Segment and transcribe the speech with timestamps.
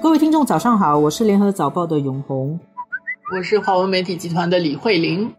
[0.00, 2.58] 各位听众，早上好，我是联合早报的永红，
[3.36, 5.32] 我是华文媒体集团的李慧玲。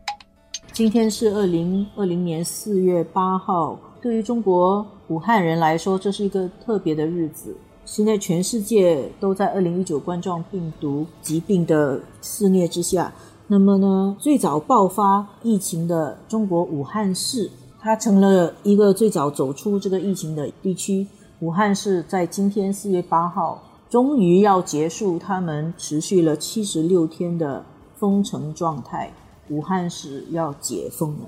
[0.74, 7.56] 今天是二零二零年四月八号，对于中国武汉人来说，这是一个特别的日子。
[7.86, 13.14] 现在全世界都在二零一九冠状病毒疾病的肆虐之下，
[13.48, 17.50] 那么呢，最早爆发疫情的中国武汉市，
[17.80, 21.08] 它成了一个最早走出这个疫情的地区。
[21.40, 23.64] 武汉市在今天四月八号。
[23.90, 29.12] 终于要结束他们持续了七十六天的封城状态，
[29.50, 31.26] 武汉市要解封了。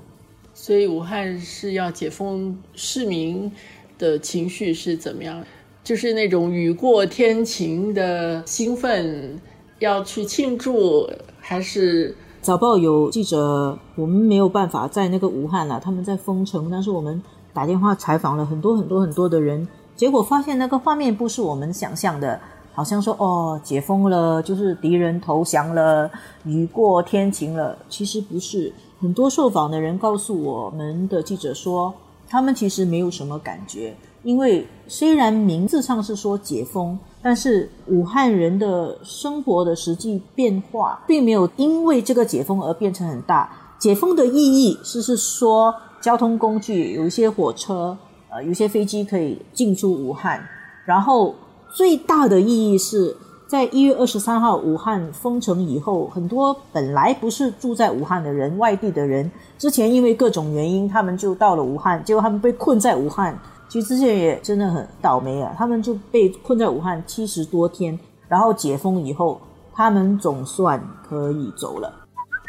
[0.54, 3.50] 所以武汉市要解封，市民
[3.98, 5.44] 的情绪是怎么样？
[5.82, 9.40] 就是那种雨过天晴的兴奋，
[9.80, 11.10] 要去庆祝，
[11.40, 17.20] 还是早报有记者，我们没有办法在那个武汉了，他们在封城，但是我们
[17.52, 22.40] 打电话采访了很多很多很多的人，结果发现那个画面不是我们想象的。
[22.74, 26.10] 好像说哦，解封了，就是敌人投降了，
[26.44, 27.76] 雨过天晴了。
[27.90, 31.92] 其实不是，很多受访的人告诉我们的记者说，
[32.26, 43.52] 他们其实没有什么感觉，因为虽然名字上是说解封，但是武汉人的生活的实际变化并没有因为这个解封而变成很大。
[43.78, 47.94] 解封的意义是是说，交通工具有一些火车，
[48.32, 50.42] 呃，有些飞机可以进出武汉，
[50.84, 51.34] 然后。
[51.74, 53.16] 最大的意义是
[53.46, 63.34] 在一月二十三号武汉封城以后，很多本来不是住在武汉的人，外地的人，之前因为各种原因，他们就到了武汉，结果他们被困在武汉。
[63.70, 69.40] 其实之前也真的很倒霉啊，他们就被困在武汉七十多天，然后解封以后，
[69.72, 71.90] 他们总算可以走了。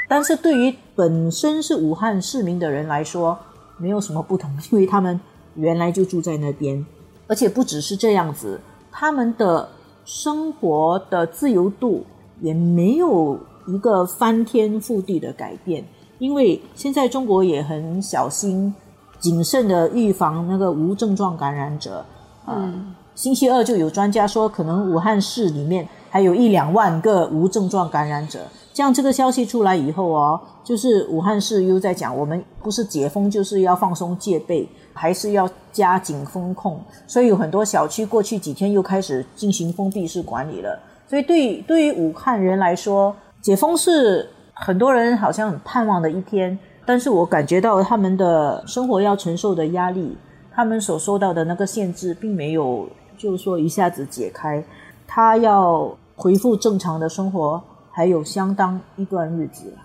[0.09, 3.37] 但是对于本身是武汉市民的人来说，
[3.77, 5.17] 没有什么不同，因为他们
[5.55, 6.85] 原来就住在那边，
[7.27, 8.59] 而且不只是这样子。
[8.91, 9.69] 他们的
[10.05, 12.05] 生活的自由度
[12.41, 15.83] 也没有一个翻天覆地的改变，
[16.19, 18.73] 因为现在中国也很小心
[19.19, 22.05] 谨慎的预防那个无症状感染者。
[22.45, 28.41] 嗯，星期二就有专家说，可能武汉市里面还有一两万个无症状感染者。
[28.73, 40.79] 这样这个消息出来以后哦，就是武汉市又在讲，我们不是解封就是要放松戒备，还是要加紧风控，所以有很多小区过去几天又开始进行封闭式管理了。
[41.07, 50.17] 所以对对于武汉人来说，解封是很多人好像很盼望的一天，但是我感觉到他们的生活要承受的压力，
[50.51, 52.89] 他们所受到的那个限制，并没有
[53.19, 54.63] 就是说一下子解开，
[55.05, 57.61] 他要恢复正常的生活。
[57.93, 59.77] 还有相当一段日子了。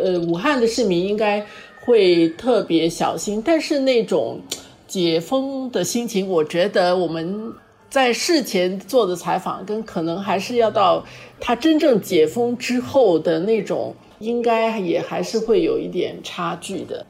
[0.00, 1.44] 呃，武汉的市民应该
[1.80, 4.38] 会特别小心，但是那种
[4.86, 7.52] 解封的心情，我觉得我们
[7.88, 11.02] 在事前做的采访，跟可能还是要到
[11.40, 17.06] 他真正解封之后的那种，应该也还是会有一点差距的。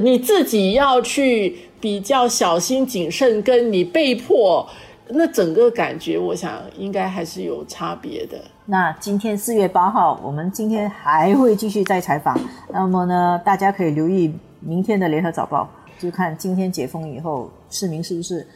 [0.00, 4.66] 你自己要去比较小心谨慎，跟你被迫。
[5.08, 8.38] 那整个感觉，我想应该还是有差别的。
[8.64, 12.38] 那今天四月八号，我们今天还会继续再采访。
[12.72, 18.46] 那么呢，大家可以留意明天的联合早报，就看今天解封以后，市民是不是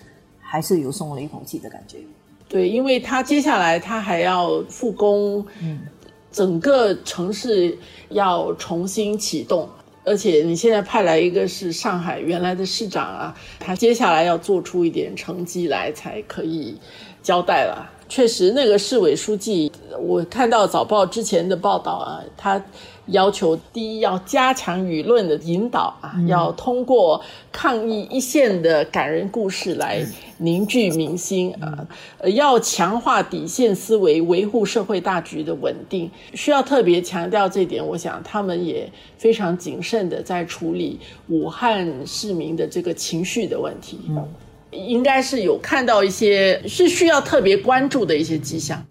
[0.40, 1.98] 还是有松了一口气的感觉？
[2.48, 5.80] 对，因为他接下来他还要复工，嗯，
[6.32, 7.76] 整个城市
[8.08, 9.68] 要重新启动。
[10.08, 16.76] 而且你现在派来一个是上海原来的市长啊，他接下来要做出一点成绩来才可以
[17.22, 17.88] 交代了。
[18.08, 19.70] 确实，那个市委书记，
[20.00, 22.60] 我看到早报之前的报道啊，他。
[23.08, 30.04] 要求第一要加强舆论的引导啊，要通过抗疫一线的感人故事来
[30.38, 31.86] 凝聚民心啊，
[32.34, 37.86] 要强化底线思维，维护社会大局的稳定，需要特别强调这点。
[37.86, 40.98] 我想他们也非常谨慎的在处理
[41.28, 43.98] 武汉市民的这个情绪的问题，
[44.70, 48.84] 应该是有看到一些是需要特别关注的一些迹象。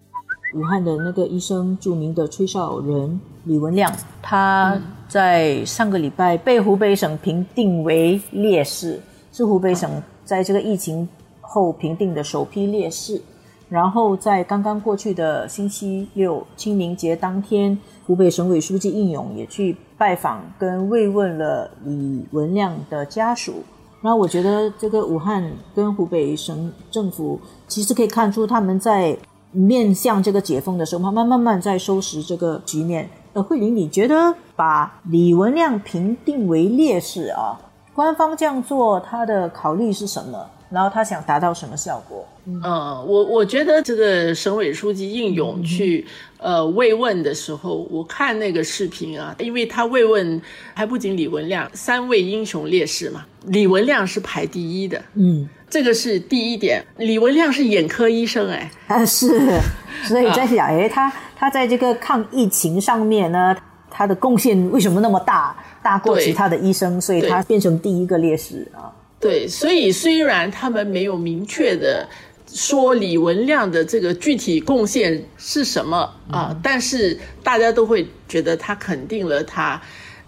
[0.54, 3.92] 武汉的那个医生，著名的吹哨人李文亮，
[4.22, 8.98] 他在上个礼拜被湖北省评定为烈士，
[9.30, 11.06] 是湖北省在这个疫情
[11.42, 13.20] 后评定的首批烈士。
[13.68, 23.62] 然后在刚刚过去的星期六清明节当天，湖北省委书记应勇也去拜访跟慰问了李文亮的家属。
[24.00, 29.14] 然后我觉得这个武汉跟湖北省政府其实可以看出他们在。
[29.52, 33.08] 面向这个解封的时候，慢慢慢慢在收拾这个局面。
[33.32, 37.60] 呃，慧玲，你觉得把李文亮评定为烈士啊，
[37.98, 40.38] 官方这样做，他的考虑是什么？
[40.70, 42.24] 然后他想达到什么效果？
[42.46, 46.06] 嗯，我我觉得这个省委书记应勇去
[46.38, 50.40] 呃慰问的时候，我看那个视频啊，因为他慰问
[50.74, 56.86] 还不仅李文亮三位英雄烈士嘛，李文亮是排第一的，嗯，这个是第一点。
[56.98, 59.60] 李文亮是眼科医生，哎，啊是，
[60.04, 63.56] 所以在想，哎，他他在这个抗疫情上面呢，
[63.90, 65.56] 他的贡献为什么那么大，
[65.88, 68.92] 大过其他的医生，所以他变成第一个烈士啊。
[69.18, 72.06] 对，所以虽然他们没有明确的。
[72.50, 76.56] 说李文亮的这个具体贡献是什么啊？
[76.62, 79.78] 但是大家都会觉得他肯定了他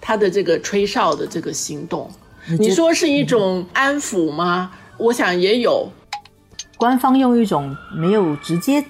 [0.03, 2.11] 他的这个吹哨的这个行动。
[2.59, 4.71] 你说是一种安抚吗？
[4.99, 5.89] 我想也有。
[6.77, 8.85] 官方用一种没有直接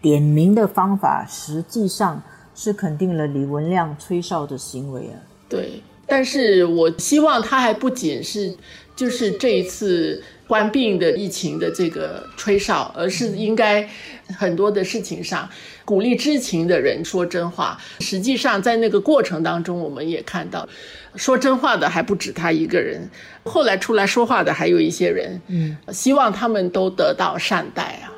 [0.00, 2.22] 点名的方法，实际上
[2.54, 5.18] 是肯定了李文亮吹哨的行为啊。
[5.48, 8.54] 对，但是我希望他还不仅是
[8.94, 10.22] 就是这一次。
[10.48, 13.84] 关病的疫情的这个吹哨，而是应该
[14.38, 15.50] 很多的事情上
[15.84, 17.76] 鼓励知情的人说真话。
[17.98, 20.68] 实际上，在那个过程当中，我们也看到，
[21.16, 23.10] 说真话的还不止他一个人，
[23.42, 25.40] 后来出来说话的还有一些人。
[25.48, 28.08] 嗯，希望他们都得到善待。